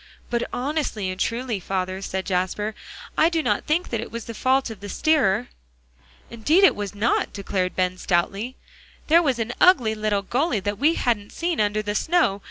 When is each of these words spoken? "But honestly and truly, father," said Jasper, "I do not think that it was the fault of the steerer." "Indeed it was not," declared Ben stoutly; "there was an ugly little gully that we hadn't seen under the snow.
"But 0.31 0.49
honestly 0.51 1.11
and 1.11 1.19
truly, 1.19 1.59
father," 1.59 2.01
said 2.01 2.25
Jasper, 2.25 2.73
"I 3.15 3.29
do 3.29 3.43
not 3.43 3.65
think 3.67 3.89
that 3.89 4.01
it 4.01 4.11
was 4.11 4.25
the 4.25 4.33
fault 4.33 4.71
of 4.71 4.79
the 4.79 4.89
steerer." 4.89 5.49
"Indeed 6.31 6.63
it 6.63 6.75
was 6.75 6.95
not," 6.95 7.31
declared 7.31 7.75
Ben 7.75 7.99
stoutly; 7.99 8.55
"there 9.09 9.21
was 9.21 9.37
an 9.37 9.53
ugly 9.61 9.93
little 9.93 10.23
gully 10.23 10.59
that 10.59 10.79
we 10.79 10.95
hadn't 10.95 11.31
seen 11.33 11.61
under 11.61 11.83
the 11.83 11.93
snow. 11.93 12.39